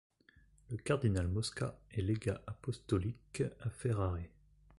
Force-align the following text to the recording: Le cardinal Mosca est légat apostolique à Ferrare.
Le 0.71 0.77
cardinal 0.77 1.27
Mosca 1.27 1.77
est 1.91 2.01
légat 2.01 2.41
apostolique 2.47 3.43
à 3.59 3.69
Ferrare. 3.69 4.17